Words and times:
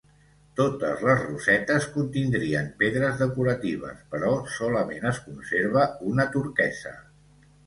Totes 0.59 1.01
les 1.07 1.19
rosetes 1.25 1.85
contindrien 1.97 2.71
pedres 2.79 3.21
decoratives, 3.25 4.01
però 4.15 4.33
solament 4.55 5.07
es 5.11 5.21
conserva 5.29 5.85
una 6.15 6.27
turquesa. 6.39 6.97